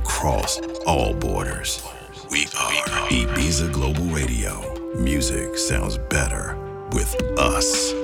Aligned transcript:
across 0.00 0.60
all 0.86 1.12
borders. 1.14 1.82
We 2.30 2.46
are 2.58 3.08
Ibiza 3.10 3.70
Global 3.72 4.06
Radio. 4.14 4.52
Music 4.94 5.58
sounds 5.58 5.98
better 6.08 6.56
with 6.92 7.14
us. 7.38 7.94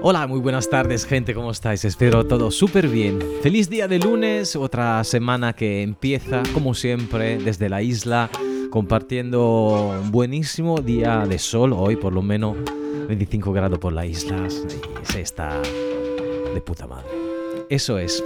Hola, 0.00 0.26
muy 0.26 0.40
buenas 0.40 0.68
tardes 0.68 1.04
gente, 1.06 1.34
¿cómo 1.34 1.50
estáis? 1.50 1.84
Espero 1.84 2.26
todo 2.26 2.50
súper 2.50 2.88
bien. 2.88 3.18
Feliz 3.42 3.68
día 3.68 3.88
de 3.88 3.98
lunes, 3.98 4.54
otra 4.54 5.02
semana 5.04 5.54
que 5.54 5.82
empieza, 5.82 6.42
como 6.52 6.74
siempre, 6.74 7.38
desde 7.38 7.68
la 7.68 7.82
isla, 7.82 8.30
compartiendo 8.70 9.98
un 10.02 10.10
buenísimo 10.10 10.78
día 10.78 11.24
de 11.26 11.38
sol, 11.38 11.72
hoy 11.72 11.96
por 11.96 12.12
lo 12.12 12.22
menos 12.22 12.56
25 13.08 13.52
grados 13.52 13.78
por 13.78 13.92
la 13.92 14.06
isla, 14.06 14.46
y 14.46 15.12
se 15.12 15.20
está 15.22 15.60
de 16.58 16.64
puta 16.64 16.86
madre. 16.86 17.06
Eso 17.70 17.96
es. 17.98 18.20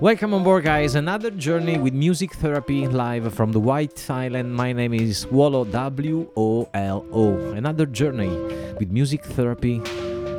Welcome 0.00 0.34
on 0.34 0.44
board, 0.44 0.64
guys. 0.64 0.94
Another 0.94 1.30
journey 1.30 1.78
with 1.78 1.92
music 1.92 2.32
therapy 2.34 2.86
live 2.86 3.32
from 3.34 3.52
the 3.52 3.58
White 3.58 4.08
Island. 4.08 4.54
My 4.54 4.72
name 4.72 4.94
is 4.94 5.26
Wolo 5.30 5.64
W 5.64 6.28
O 6.36 6.68
L 6.74 7.04
O. 7.12 7.36
Another 7.54 7.86
journey 7.86 8.30
with 8.78 8.90
music 8.90 9.24
therapy 9.24 9.80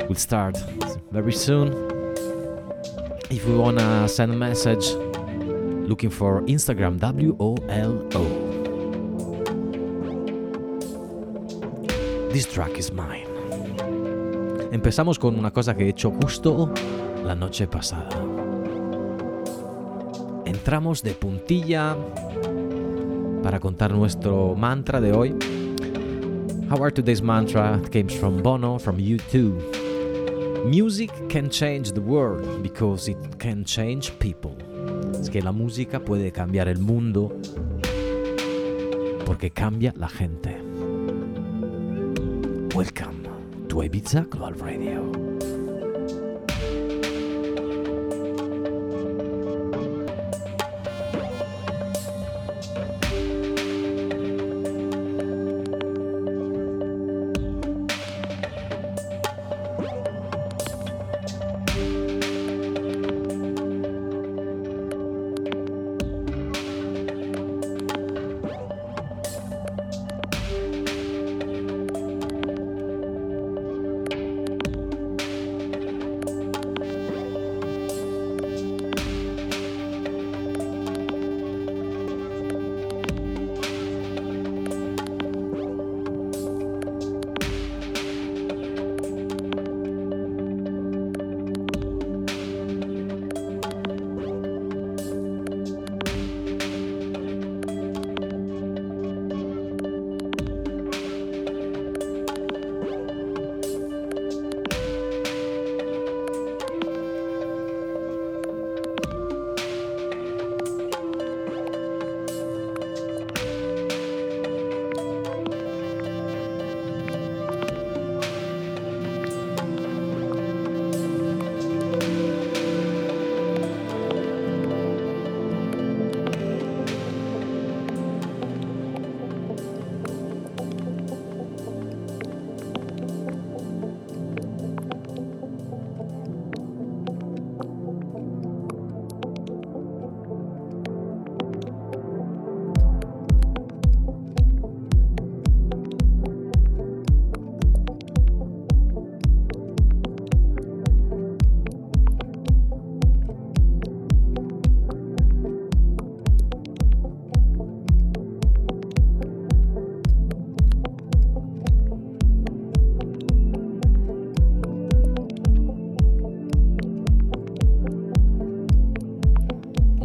will 0.08 0.16
start 0.16 0.58
very 1.12 1.34
soon. 1.34 1.74
If 3.30 3.46
you 3.46 3.58
wanna 3.58 4.08
send 4.08 4.32
a 4.32 4.38
message, 4.38 4.94
looking 5.88 6.12
for 6.12 6.44
Instagram 6.44 7.00
W 7.00 7.36
O 7.40 7.58
L 7.68 8.08
O. 8.16 8.24
This 12.32 12.46
track 12.48 12.78
is 12.78 12.92
mine. 12.92 13.28
Empezamos 14.72 15.20
con 15.20 15.38
una 15.38 15.52
cosa 15.52 15.76
que 15.76 15.86
he 15.86 15.90
hecho 15.90 16.09
justo 16.09 16.74
la 17.23 17.35
noche 17.35 17.67
pasada. 17.67 18.09
Entramos 20.45 21.01
de 21.01 21.13
puntilla 21.13 21.95
para 23.41 23.59
contar 23.59 23.94
nuestro 23.94 24.56
mantra 24.56 25.00
de 25.00 25.13
hoy. 25.13 25.35
Are 26.69 26.91
today's 26.91 27.22
mantra? 27.22 27.79
Comes 27.91 28.13
from 28.16 28.41
Bono, 28.41 28.79
from 28.79 28.97
U2. 28.97 30.66
Music 30.66 31.11
can 31.29 31.50
change 31.50 31.91
the 31.91 32.01
world 32.01 32.63
because 32.63 33.09
it 33.09 33.17
can 33.38 33.63
change 33.63 34.11
people. 34.19 34.55
Es 35.19 35.29
que 35.29 35.41
la 35.41 35.51
música 35.51 36.00
puede 36.00 36.31
cambiar 36.31 36.67
el 36.67 36.79
mundo 36.79 37.31
porque 39.25 39.51
cambia 39.51 39.94
la 39.95 40.09
gente. 40.09 40.57
Welcome 42.75 43.28
to 43.69 43.84
Ibiza 43.84 44.28
Global 44.29 44.53
Radio. 44.55 45.62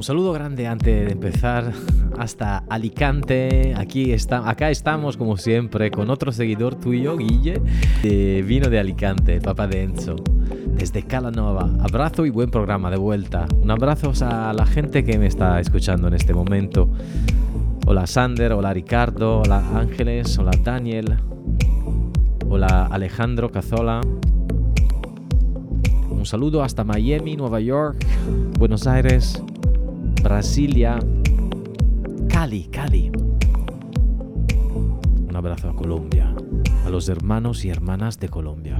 Saludo 0.09 0.33
grande 0.33 0.67
antes 0.67 1.05
de 1.05 1.13
empezar 1.13 1.71
hasta 2.17 2.65
Alicante. 2.71 3.75
Aquí 3.77 4.13
está, 4.13 4.49
acá 4.49 4.71
estamos 4.71 5.19
como 5.19 5.37
siempre 5.37 5.91
con 5.91 6.09
otro 6.09 6.33
seguidor 6.33 6.77
tuyo, 6.77 7.19
Guille, 7.19 7.61
de 8.03 8.43
Vino 8.43 8.71
de 8.71 8.79
Alicante, 8.79 9.39
Papa 9.43 9.67
de 9.67 9.93
desde 10.69 11.03
Calanova. 11.03 11.69
Abrazo 11.81 12.25
y 12.25 12.31
buen 12.31 12.51
programa 12.51 12.91
de 12.91 12.97
vuelta. 12.97 13.45
Un 13.61 13.71
abrazo 13.71 14.11
a 14.25 14.55
la 14.55 14.65
gente 14.65 15.05
que 15.05 15.19
me 15.19 15.27
está 15.27 15.61
escuchando 15.61 16.09
en 16.09 16.15
este 16.15 16.33
momento. 16.33 16.89
Hola 17.85 18.07
Sander, 18.07 18.55
hola 18.55 18.73
Ricardo, 18.73 19.41
hola 19.41 19.63
Ángeles, 19.75 20.39
hola 20.39 20.53
Daniel, 20.65 21.19
hola 22.49 22.87
Alejandro 22.87 23.51
Cazola. 23.51 24.01
Un 26.09 26.25
saludo 26.25 26.63
hasta 26.63 26.83
Miami, 26.83 27.37
Nueva 27.37 27.61
York, 27.61 28.07
Buenos 28.59 28.87
Aires, 28.87 29.43
Brasilia, 30.29 30.99
Cali, 32.29 32.65
Cali. 32.65 33.11
Un 35.27 35.35
abrazo 35.35 35.71
a 35.71 35.75
Colombia, 35.75 36.35
a 36.85 36.91
los 36.91 37.09
hermanos 37.09 37.65
y 37.65 37.71
hermanas 37.71 38.21
de 38.21 38.29
Colombia. 38.29 38.79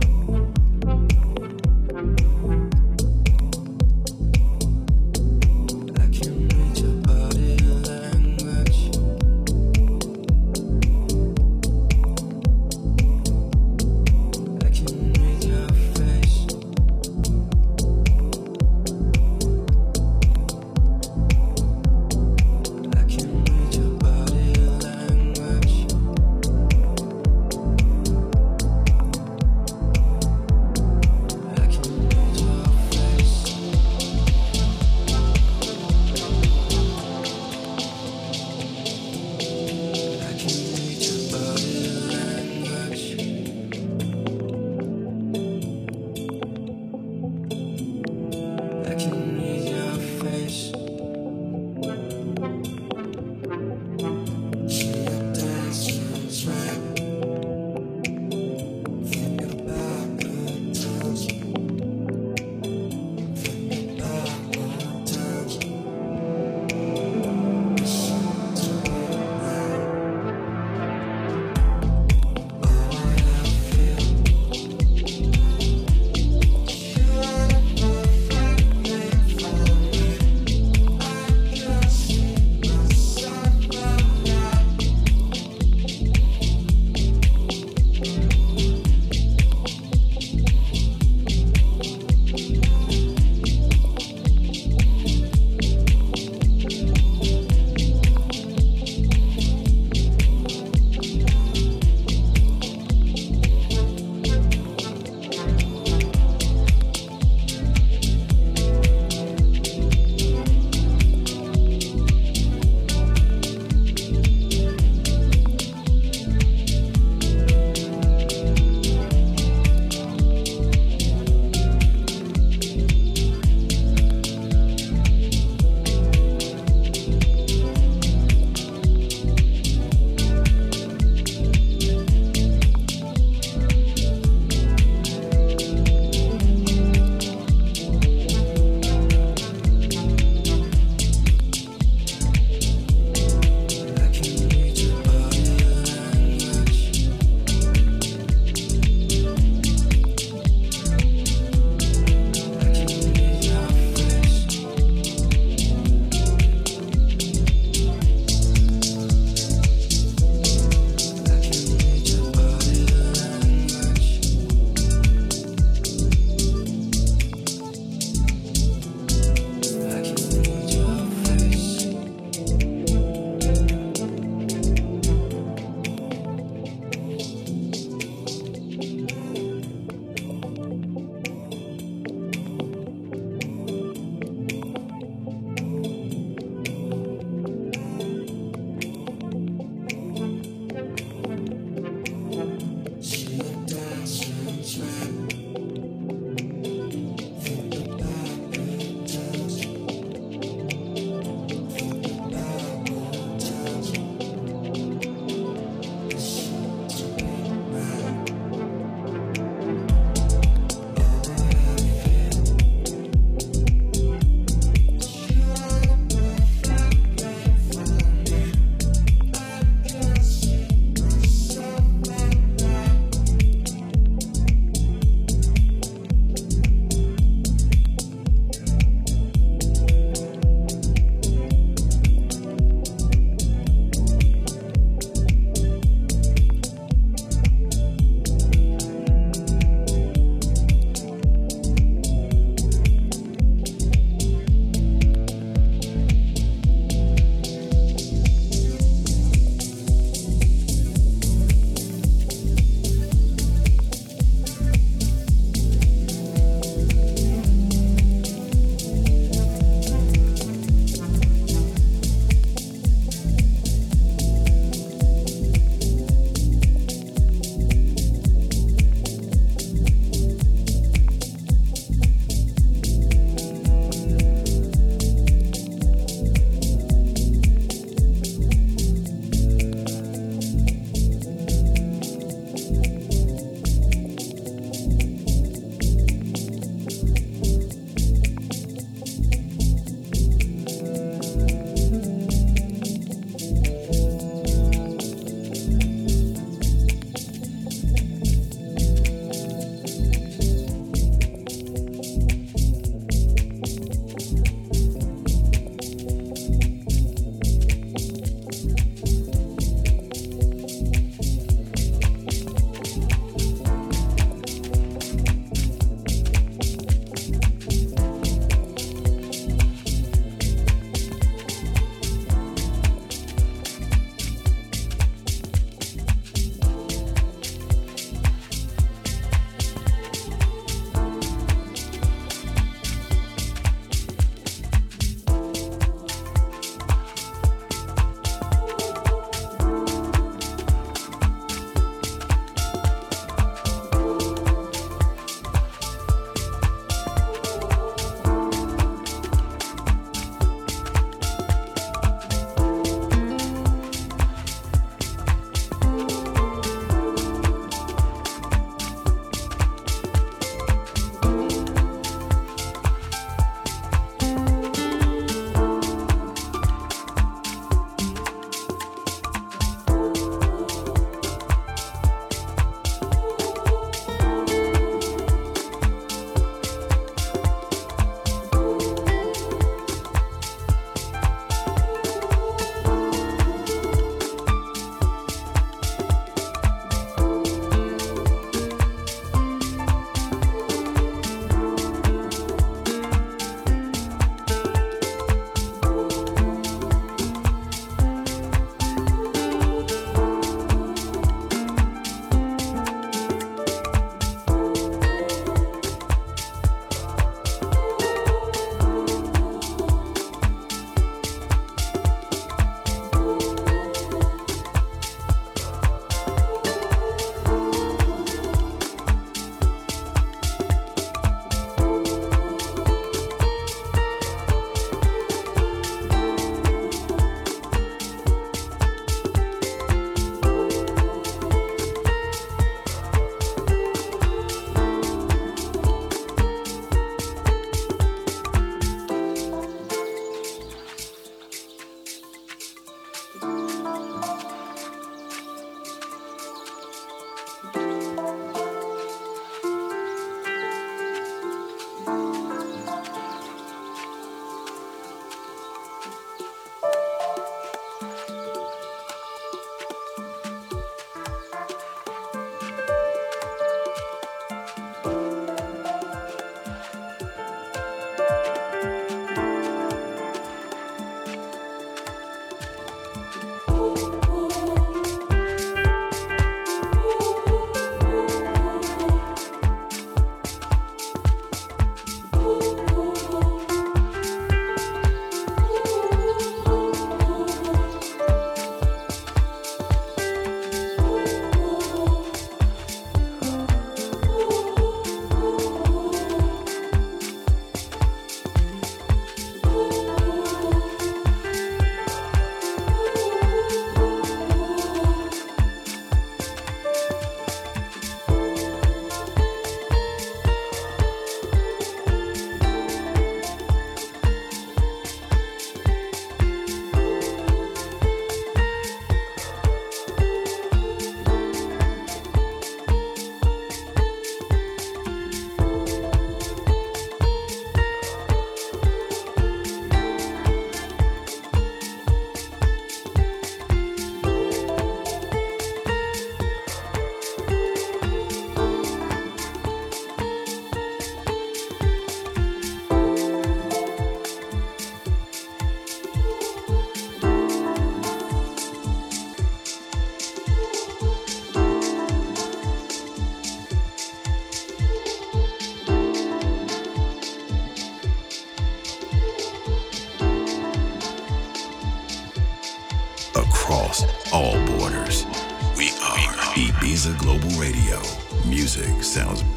Sounds 569.19 569.48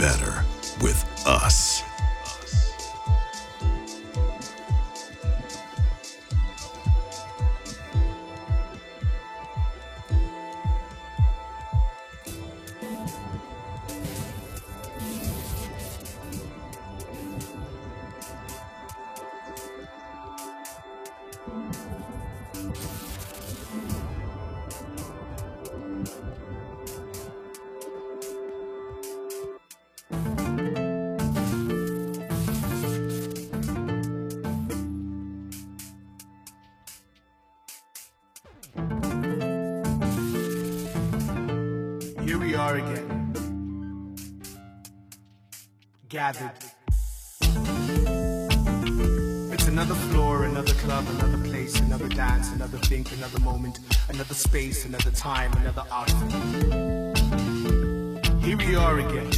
time, 55.22 55.54
another 55.58 55.84
outfit. 55.92 56.32
Here 58.44 58.58
we 58.58 58.75
are 58.75 58.98
again. 58.98 59.30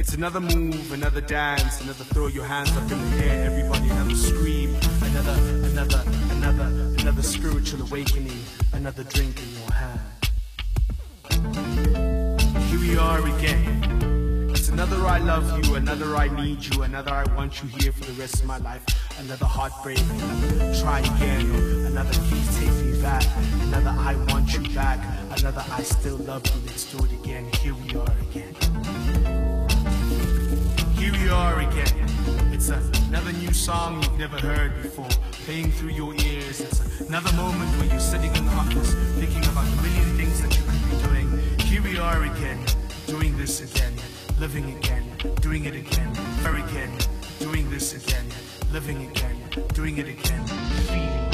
It's 0.00 0.14
another 0.14 0.40
move, 0.40 0.90
another 0.92 1.20
dance, 1.20 1.80
another 1.80 2.02
throw 2.02 2.26
your 2.26 2.44
hands 2.44 2.76
up 2.76 2.90
in 2.90 2.98
the 2.98 3.24
air, 3.24 3.44
everybody, 3.52 3.88
another 3.88 4.16
scream, 4.16 4.74
another, 5.00 5.36
another, 5.70 6.02
another, 6.32 6.64
another 6.98 7.22
spiritual 7.22 7.82
awakening, 7.82 8.42
another 8.72 9.04
drink 9.04 9.40
in 9.40 9.48
your 9.60 9.70
hand. 9.70 10.00
Here 12.66 12.80
we 12.80 12.98
are 12.98 13.24
again. 13.36 14.50
It's 14.50 14.68
another 14.70 15.06
I 15.06 15.18
love 15.18 15.64
you, 15.64 15.76
another 15.76 16.16
I 16.16 16.26
need 16.34 16.64
you, 16.64 16.82
another 16.82 17.12
I 17.12 17.32
want 17.36 17.62
you 17.62 17.68
here 17.68 17.92
for 17.92 18.06
the 18.10 18.14
rest 18.14 18.40
of 18.40 18.46
my 18.46 18.58
life. 18.58 18.84
Another 19.18 19.46
heartbreak, 19.46 19.98
try 20.80 21.00
again, 21.00 21.50
another 21.86 22.12
please 22.28 22.58
take 22.58 22.72
me 22.84 23.00
back. 23.00 23.24
Another 23.62 23.90
I 23.90 24.16
want 24.28 24.52
you 24.52 24.60
back, 24.74 24.98
another 25.38 25.64
I 25.70 25.82
still 25.82 26.16
love 26.16 26.44
you. 26.46 26.62
Let's 26.66 26.84
do 26.92 27.04
it 27.04 27.12
again. 27.12 27.46
Here 27.60 27.74
we 27.74 27.94
are 27.94 28.14
again. 28.30 28.54
Here 30.96 31.12
we 31.12 31.28
are 31.30 31.60
again. 31.60 32.08
It's 32.52 32.68
another 32.68 33.32
new 33.32 33.52
song 33.52 34.02
you've 34.02 34.18
never 34.18 34.38
heard 34.38 34.82
before, 34.82 35.08
playing 35.44 35.70
through 35.72 35.90
your 35.90 36.14
ears. 36.14 36.60
It's 36.60 37.00
another 37.08 37.32
moment 37.36 37.70
where 37.78 37.86
you're 37.86 38.00
sitting 38.00 38.34
in 38.34 38.44
the 38.44 38.52
office 38.52 38.94
thinking 39.18 39.44
about 39.44 39.66
a 39.66 39.82
million 39.82 40.16
things 40.16 40.42
that 40.42 40.56
you 40.56 40.62
could 40.64 40.90
be 40.90 41.08
doing. 41.08 41.58
Here 41.60 41.82
we 41.82 41.98
are 41.98 42.24
again, 42.24 42.58
doing 43.06 43.36
this 43.38 43.60
again 43.60 43.94
living 44.40 44.76
again, 44.76 45.04
doing 45.40 45.64
it 45.64 45.74
again, 45.74 46.12
very 46.42 46.62
again, 46.62 46.90
doing 47.38 47.70
this 47.70 47.94
again, 47.94 48.26
living 48.74 49.06
again, 49.08 49.36
doing 49.72 49.98
it 49.98 50.08
again, 50.08 50.44
feeling. 50.88 51.30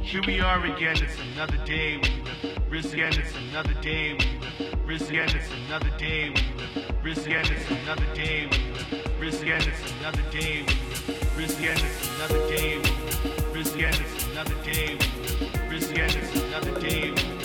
Here 0.00 0.22
we 0.26 0.40
are 0.40 0.64
again, 0.64 0.96
it's 0.96 1.20
another 1.34 1.58
day 1.66 1.98
we 1.98 2.08
live. 2.22 2.58
Riz 2.70 2.94
again, 2.94 3.12
it's 3.12 3.36
another 3.36 3.74
day 3.82 4.14
we 4.14 4.24
live. 4.40 4.88
Riz 4.88 5.10
again, 5.10 5.28
it's 5.28 5.50
another 5.66 5.90
day 5.98 6.30
we 6.30 6.40
live. 6.56 7.04
Riz 7.04 7.26
again, 7.26 7.44
it's 7.52 7.70
another 7.70 8.06
day 8.14 8.48
we 8.50 8.56
live. 8.72 9.20
Riz 9.20 9.42
again, 9.42 9.60
it's 9.68 9.92
another 10.00 10.30
day 10.30 10.62
we 10.62 10.72
live. 11.04 11.36
Riz 11.36 11.58
again, 11.58 11.76
it's 11.76 12.08
another 12.16 12.40
day 12.48 12.78
we 12.78 12.82
live. 12.82 13.54
Riz 13.54 13.74
again, 13.74 13.94
it's 14.00 14.24
another 14.24 14.64
day 14.64 14.96
we 14.96 15.04
live. 15.36 15.70
Riz 15.70 15.90
again, 15.90 16.10
it's 16.16 16.44
another 16.46 16.80
day 16.80 17.10
we 17.10 17.20
live. 17.20 17.36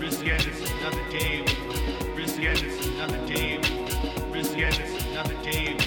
Risk 0.00 0.22
again, 0.22 0.40
it's 0.40 0.70
another 0.70 1.10
day. 1.10 1.42
we 1.42 2.22
Risk 2.22 2.38
again, 2.38 2.56
it's 2.56 2.86
another 2.86 3.26
day. 3.26 3.60
Risk 4.32 4.52
again, 4.54 4.72
it's 4.80 4.99
another 5.20 5.42
day. 5.42 5.79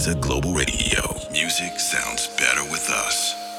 Ibiza 0.00 0.18
Global 0.18 0.54
Radio. 0.54 1.02
Music 1.30 1.78
sounds 1.78 2.28
better 2.38 2.62
with 2.72 2.88
us. 2.88 3.49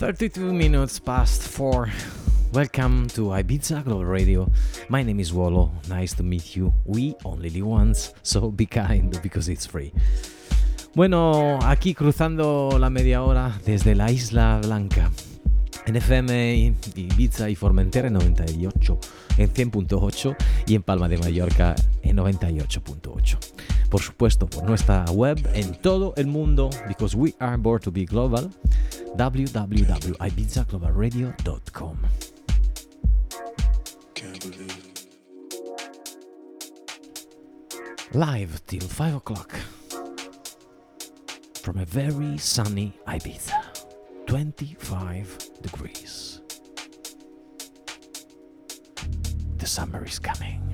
32 0.00 0.54
minutes 0.54 0.98
past 0.98 1.42
4. 1.42 1.86
Welcome 2.54 3.06
to 3.08 3.34
Ibiza 3.34 3.84
Global 3.84 4.06
Radio. 4.06 4.50
My 4.88 5.02
name 5.02 5.20
is 5.20 5.30
Wolo. 5.30 5.72
Nice 5.90 6.14
to 6.14 6.22
meet 6.22 6.56
you. 6.56 6.72
We 6.86 7.14
only 7.22 7.50
live 7.50 7.66
once, 7.66 8.14
so 8.22 8.50
be 8.50 8.64
kind 8.64 9.20
because 9.22 9.50
it's 9.50 9.66
free. 9.66 9.92
Bueno, 10.94 11.58
aquí 11.64 11.92
cruzando 11.92 12.78
la 12.78 12.88
media 12.88 13.22
hora 13.22 13.60
desde 13.66 13.94
la 13.94 14.10
Isla 14.10 14.62
Blanca. 14.62 15.10
En 15.84 15.96
FM, 15.96 16.74
Ibiza 16.96 17.50
y 17.50 17.54
Formentera 17.54 18.08
en 18.08 18.14
98, 18.14 18.98
en 19.36 19.52
100.8 19.52 20.36
y 20.66 20.76
en 20.76 20.82
Palma 20.82 21.10
de 21.10 21.18
Mallorca 21.18 21.74
en 22.00 22.16
98.8. 22.16 23.38
Por 23.90 24.00
supuesto, 24.00 24.46
por 24.46 24.64
nuestra 24.64 25.04
web 25.10 25.38
en 25.52 25.74
todo 25.74 26.14
el 26.16 26.26
mundo, 26.26 26.70
because 26.88 27.14
we 27.14 27.34
are 27.38 27.58
born 27.58 27.82
to 27.82 27.90
be 27.90 28.06
global, 28.06 28.48
www.ibizaglobalradio.com. 29.16 32.06
Live 38.12 38.66
till 38.66 38.80
5 38.80 39.14
o'clock 39.14 39.52
from 41.62 41.78
a 41.78 41.84
very 41.84 42.36
sunny 42.38 42.92
Ibiza, 43.06 43.54
25 44.26 45.38
degrees. 45.62 46.40
The 49.58 49.66
summer 49.66 50.04
is 50.04 50.18
coming. 50.18 50.69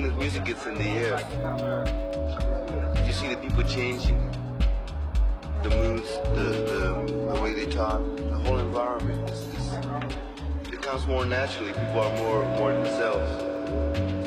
soon 0.00 0.10
as 0.10 0.18
music 0.18 0.44
gets 0.46 0.66
in 0.66 0.74
the 0.76 0.84
air, 0.84 1.18
you 3.06 3.12
see 3.12 3.28
the 3.28 3.36
people 3.36 3.62
changing, 3.64 4.18
the 5.62 5.68
moods, 5.68 6.16
the, 6.34 7.04
the, 7.06 7.34
the 7.34 7.40
way 7.42 7.52
they 7.52 7.66
talk, 7.66 8.00
the 8.16 8.38
whole 8.44 8.58
environment. 8.58 9.28
It's, 9.28 9.46
it's, 9.52 10.72
it 10.72 10.80
comes 10.80 11.06
more 11.06 11.26
naturally. 11.26 11.72
People 11.72 12.00
are 12.00 12.16
more 12.16 12.44
more 12.56 12.72
themselves. 12.72 14.19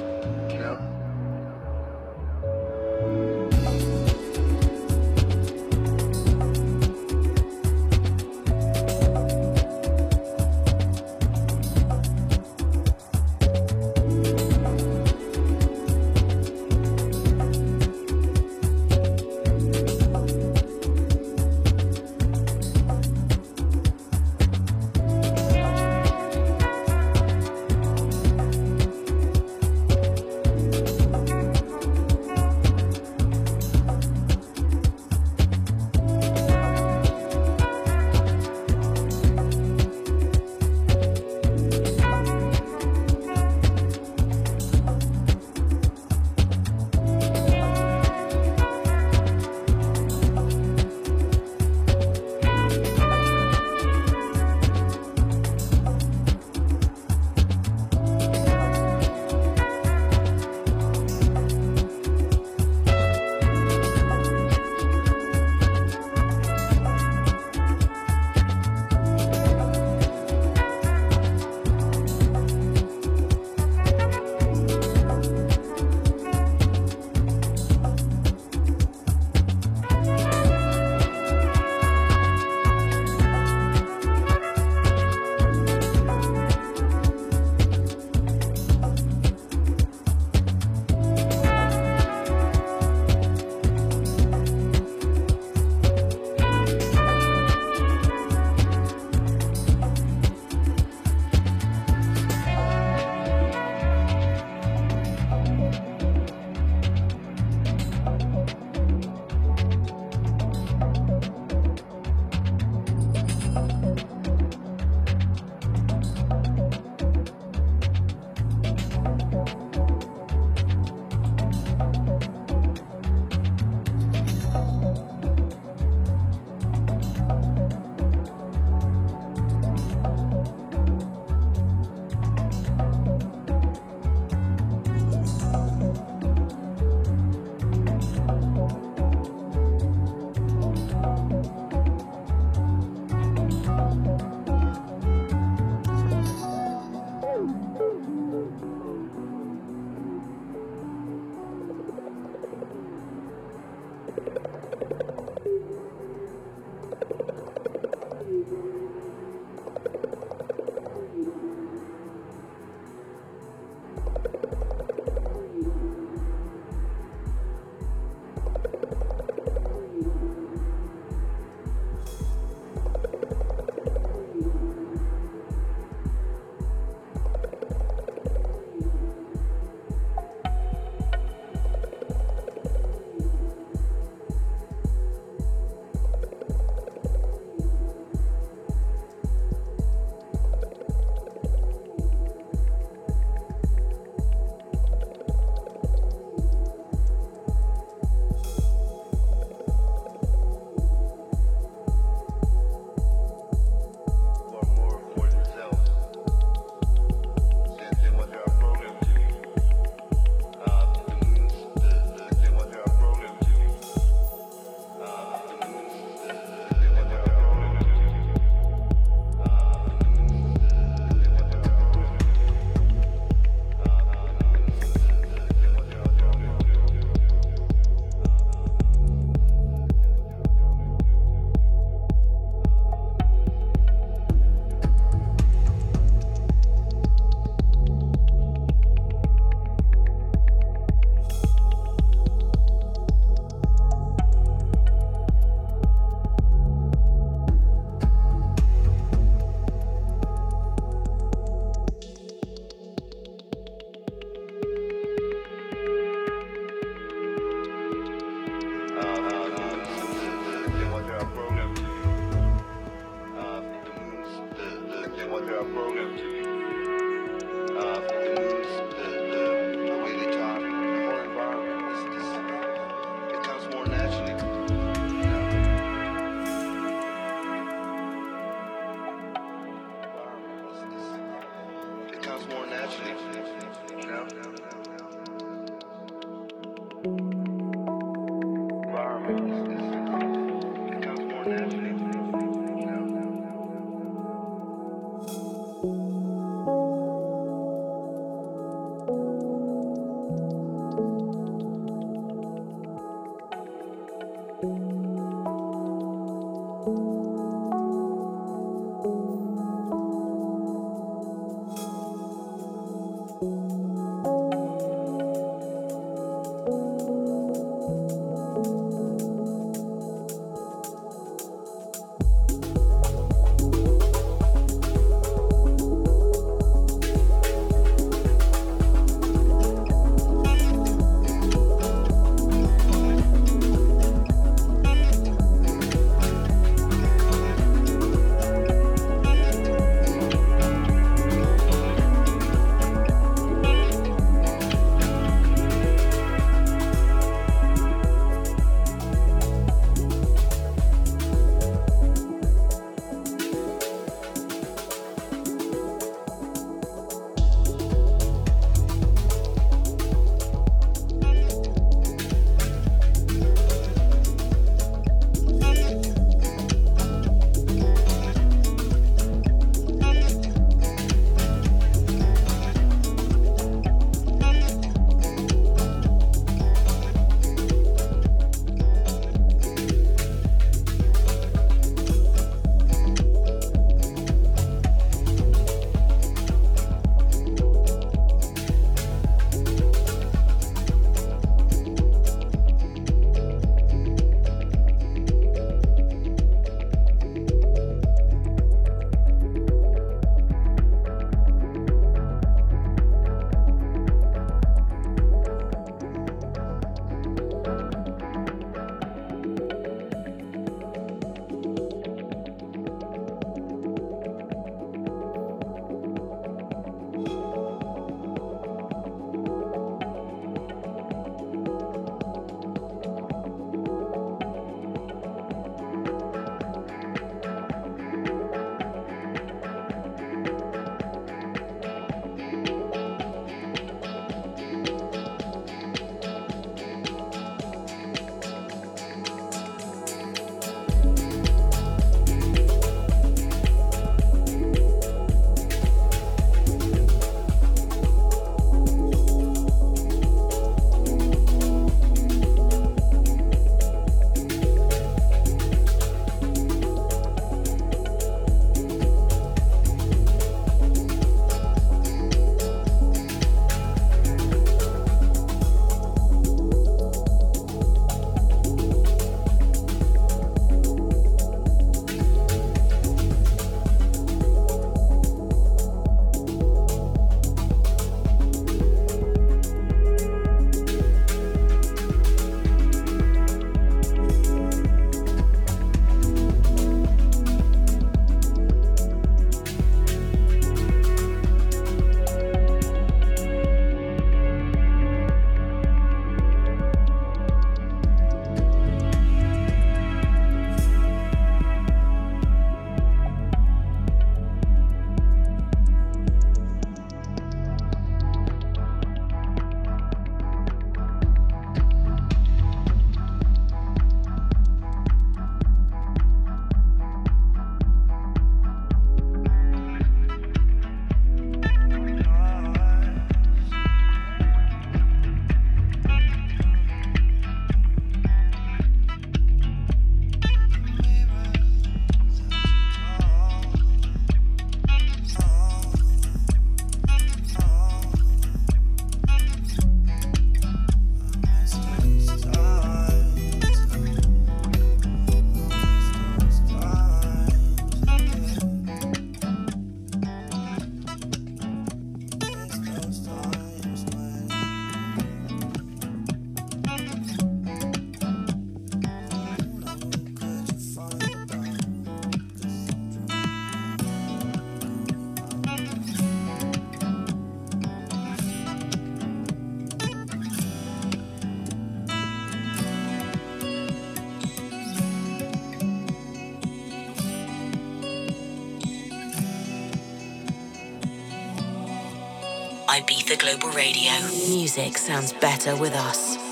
Radio. 583.76 584.12
Music 584.50 584.98
sounds 584.98 585.34
better 585.34 585.76
with 585.76 585.94
us. 585.94 586.43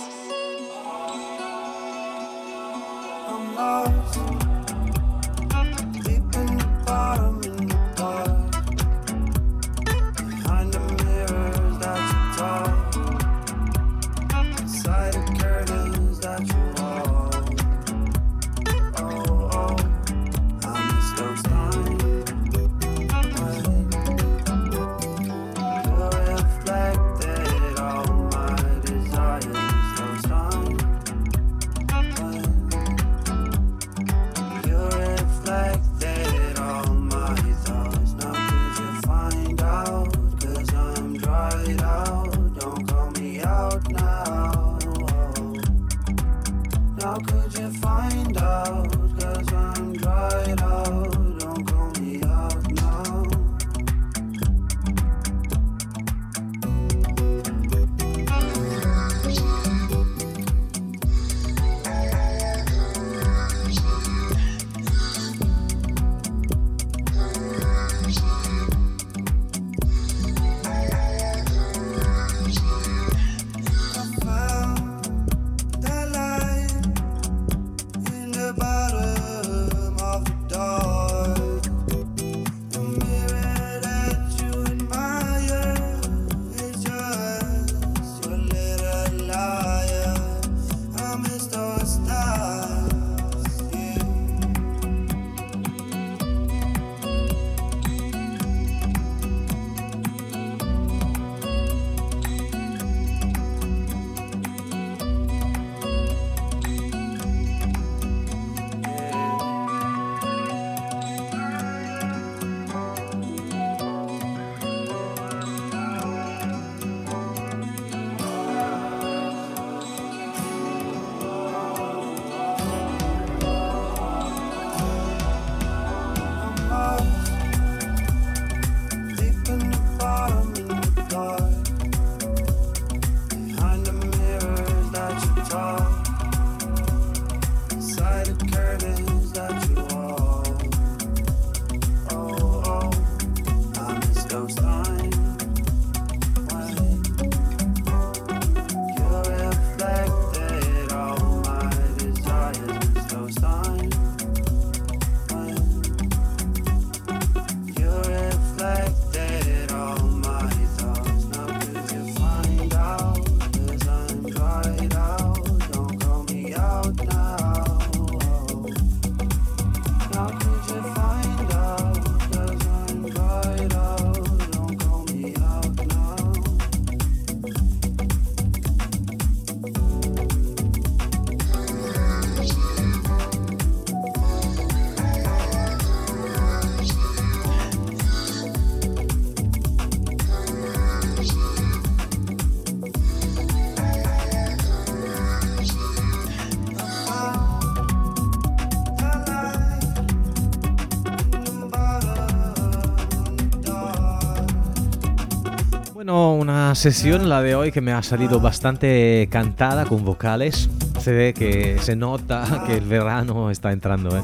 Sesión, 206.81 207.29
la 207.29 207.43
de 207.43 207.53
hoy, 207.53 207.71
que 207.71 207.79
me 207.79 207.91
ha 207.91 208.01
salido 208.01 208.39
bastante 208.39 209.27
cantada 209.29 209.85
con 209.85 210.03
vocales. 210.03 210.67
Se 210.99 211.11
ve 211.11 211.31
que 211.31 211.77
se 211.79 211.95
nota 211.95 212.63
que 212.65 212.75
el 212.75 212.85
verano 212.85 213.51
está 213.51 213.71
entrando 213.71 214.17
¿eh? 214.17 214.21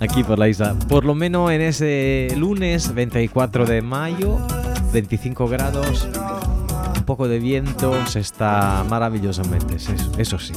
aquí 0.00 0.24
por 0.24 0.36
la 0.36 0.48
isla. 0.48 0.74
Por 0.88 1.04
lo 1.04 1.14
menos 1.14 1.52
en 1.52 1.60
ese 1.60 2.34
lunes 2.36 2.92
24 2.92 3.66
de 3.66 3.82
mayo, 3.82 4.38
25 4.92 5.46
grados, 5.46 6.08
un 6.96 7.04
poco 7.04 7.28
de 7.28 7.38
viento, 7.38 7.94
se 8.06 8.18
está 8.18 8.84
maravillosamente, 8.88 9.76
eso 10.18 10.40
sí. 10.40 10.54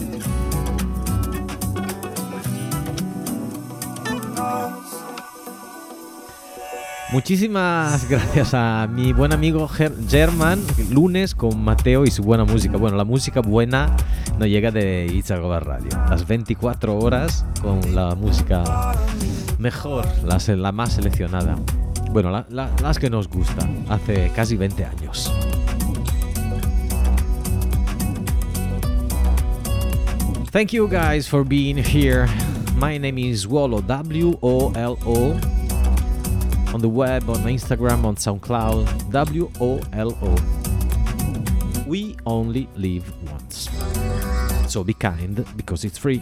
Muchísimas 7.14 8.10
gracias 8.10 8.56
a 8.56 8.88
mi 8.92 9.14
buen 9.14 9.34
amigo 9.34 9.70
German, 10.10 10.60
lunes 10.90 11.36
con 11.36 11.64
Mateo 11.64 12.06
y 12.06 12.10
su 12.10 12.24
buena 12.24 12.44
música. 12.44 12.76
Bueno, 12.76 12.98
la 12.98 13.04
música 13.04 13.40
buena 13.40 13.96
no 14.40 14.48
llega 14.48 14.72
de 14.72 15.06
Itzagoba 15.06 15.60
Radio. 15.60 15.92
Las 16.10 16.28
24 16.28 16.98
horas 16.98 17.46
con 17.62 17.94
la 17.94 18.16
música 18.16 18.94
mejor, 19.60 20.08
la, 20.26 20.40
la 20.56 20.72
más 20.72 20.94
seleccionada. 20.94 21.56
Bueno, 22.12 22.32
las 22.50 22.98
que 22.98 23.12
nos 23.12 23.30
gustan, 23.30 23.86
hace 23.90 24.32
casi 24.36 24.58
20 24.58 24.84
años. 24.84 25.32
Thank 30.50 30.72
you 30.72 30.88
guys 30.88 31.30
for 31.30 31.46
being 31.46 31.78
here. 31.78 32.26
My 32.76 32.98
name 32.98 33.20
is 33.20 33.46
Wolo, 33.46 33.82
W-O-L-O. 33.82 35.53
On 36.74 36.82
the 36.82 36.90
web, 36.90 37.30
on 37.30 37.38
Instagram, 37.44 38.04
on 38.04 38.16
SoundCloud, 38.16 39.12
W 39.12 39.52
O 39.62 39.80
L 39.94 40.18
O. 40.22 41.84
We 41.88 42.16
only 42.26 42.68
live 42.76 43.14
once. 43.32 43.70
So 44.68 44.84
be 44.84 44.94
kind 44.94 45.46
because 45.56 45.84
it's 45.86 45.98
free. 45.98 46.22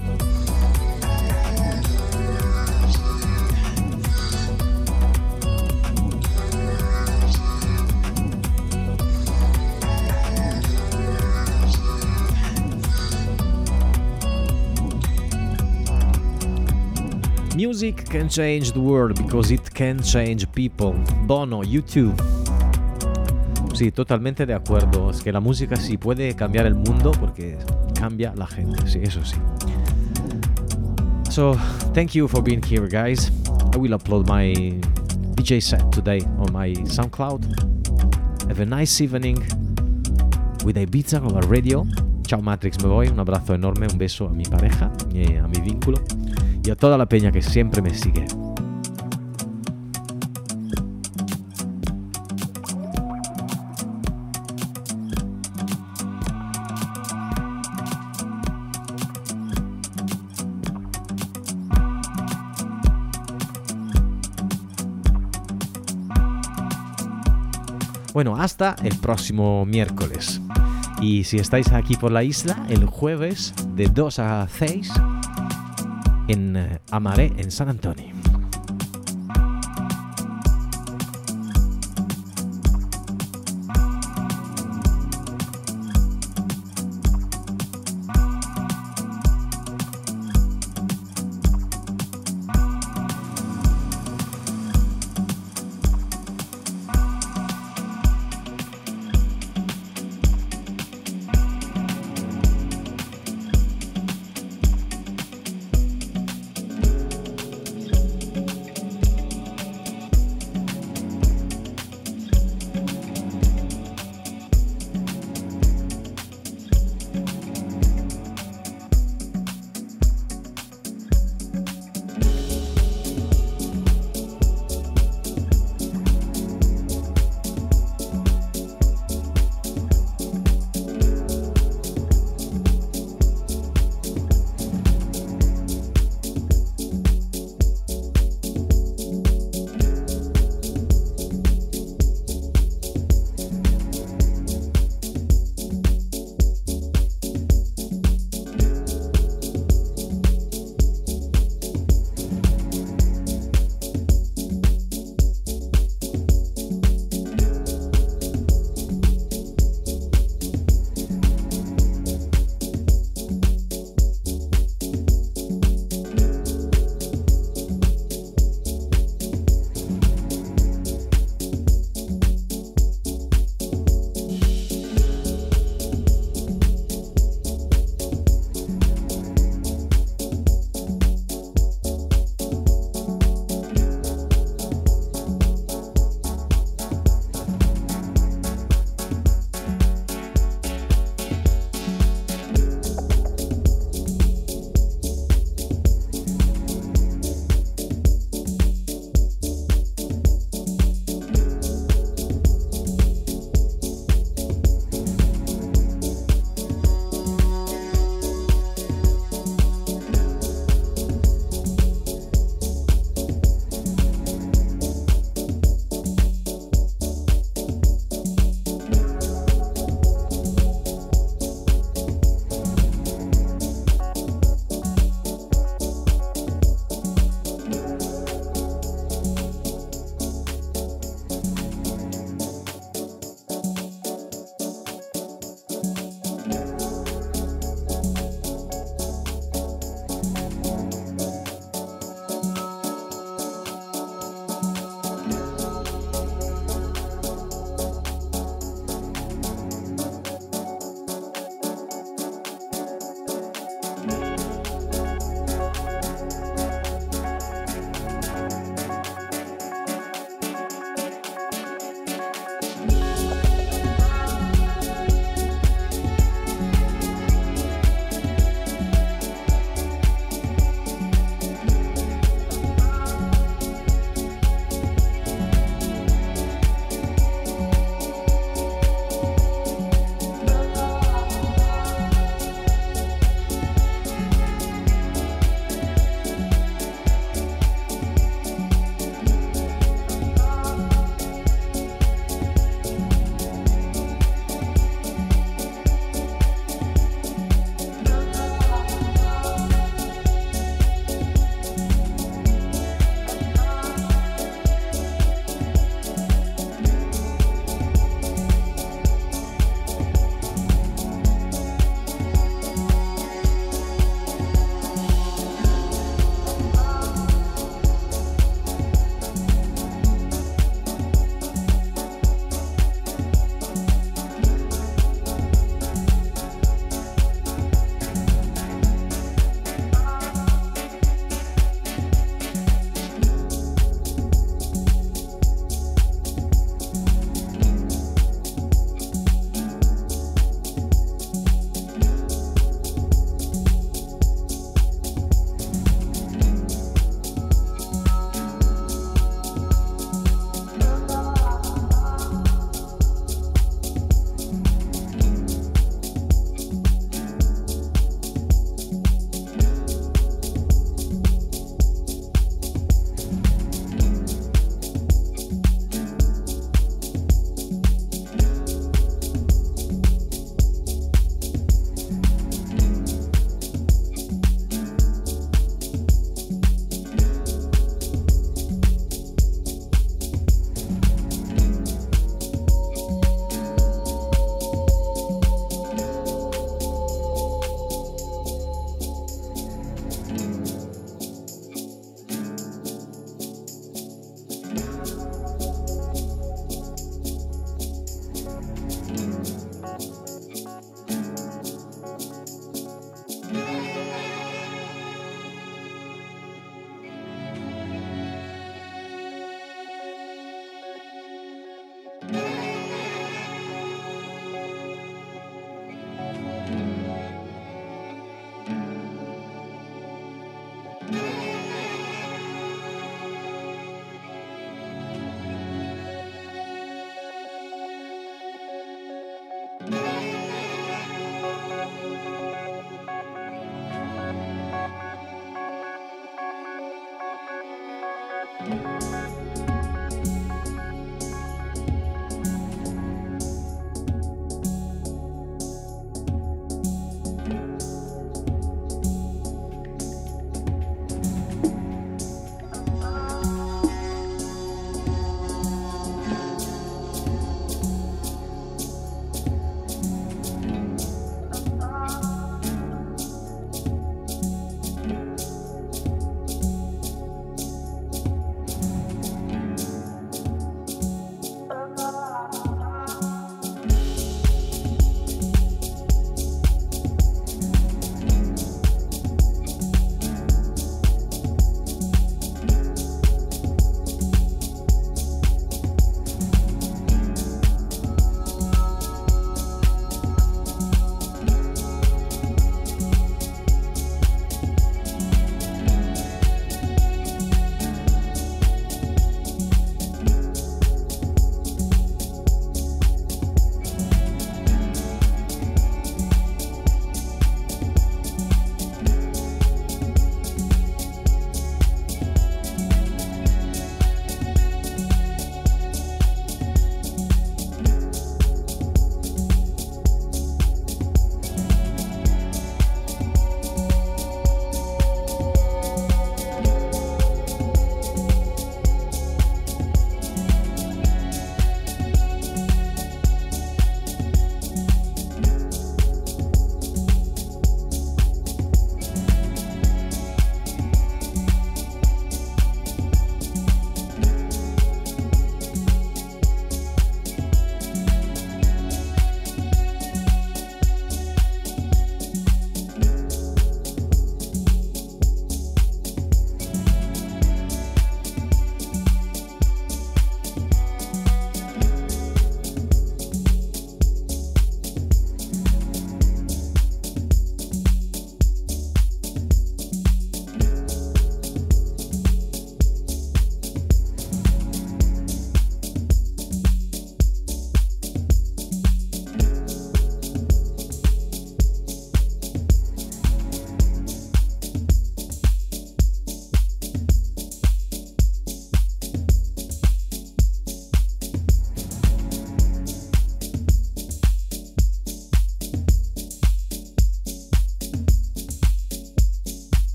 Music 17.71 18.03
can 18.09 18.27
change 18.27 18.73
the 18.73 18.81
world 18.81 19.15
because 19.15 19.49
it 19.49 19.73
can 19.73 20.03
change 20.03 20.45
people. 20.51 20.91
Bono, 21.25 21.63
YouTube. 21.63 22.13
Sí, 23.73 23.93
totalmente 23.93 24.45
de 24.45 24.53
acuerdo. 24.53 25.09
Es 25.09 25.21
que 25.21 25.31
la 25.31 25.39
música 25.39 25.77
sí 25.77 25.97
puede 25.97 26.35
cambiar 26.35 26.65
el 26.65 26.75
mundo 26.75 27.13
porque 27.17 27.57
cambia 27.97 28.33
la 28.35 28.45
gente, 28.45 28.85
sí, 28.87 28.99
eso 29.01 29.23
sí. 29.23 29.37
So, 31.29 31.55
thank 31.93 32.11
you 32.11 32.27
for 32.27 32.43
being 32.43 32.61
here, 32.61 32.89
guys. 32.89 33.31
I 33.73 33.77
will 33.77 33.93
upload 33.93 34.27
my 34.27 34.51
DJ 35.37 35.61
set 35.61 35.89
today 35.93 36.19
on 36.39 36.51
my 36.51 36.73
SoundCloud. 36.73 37.45
Have 38.49 38.59
a 38.59 38.65
nice 38.65 39.01
evening 39.01 39.37
with 40.65 40.75
Ibiza 40.75 41.21
Global 41.21 41.47
Radio. 41.47 41.87
Chao 42.27 42.41
Matrix, 42.41 42.83
me 42.83 42.89
voy. 42.89 43.07
Un 43.07 43.19
abrazo 43.21 43.53
enorme, 43.53 43.87
un 43.87 43.97
beso 43.97 44.27
a 44.27 44.33
mi 44.33 44.43
pareja, 44.43 44.91
y 45.13 45.37
a 45.37 45.47
mi 45.47 45.61
vínculo 45.61 46.01
y 46.63 46.69
a 46.69 46.75
toda 46.75 46.97
la 46.97 47.05
peña 47.05 47.31
que 47.31 47.41
siempre 47.41 47.81
me 47.81 47.93
sigue. 47.93 48.25
Bueno, 68.13 68.35
hasta 68.35 68.75
el 68.83 68.95
próximo 68.97 69.65
miércoles. 69.65 70.41
Y 71.01 71.23
si 71.23 71.37
estáis 71.37 71.71
aquí 71.71 71.95
por 71.95 72.11
la 72.11 72.23
isla, 72.23 72.65
el 72.69 72.85
jueves 72.85 73.53
de 73.75 73.87
2 73.87 74.19
a 74.19 74.47
6 74.47 74.91
en 76.31 76.55
eh, 76.55 76.79
Amaré, 76.91 77.31
en 77.37 77.51
San 77.51 77.69
Antonio. 77.69 78.30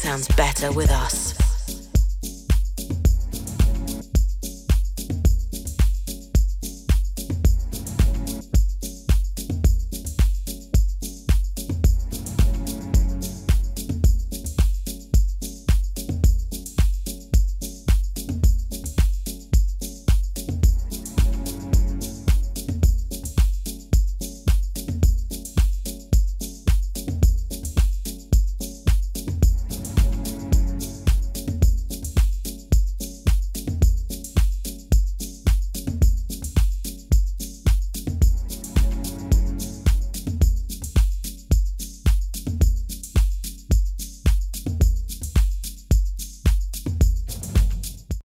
Sounds 0.00 0.28
better 0.28 0.72
with 0.72 0.90
us. 0.90 1.29